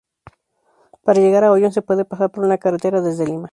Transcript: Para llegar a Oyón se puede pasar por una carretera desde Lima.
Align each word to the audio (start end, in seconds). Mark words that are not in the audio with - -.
Para 1.03 1.19
llegar 1.19 1.43
a 1.43 1.51
Oyón 1.51 1.71
se 1.73 1.83
puede 1.83 2.05
pasar 2.05 2.31
por 2.31 2.43
una 2.43 2.57
carretera 2.57 3.01
desde 3.01 3.27
Lima. 3.27 3.49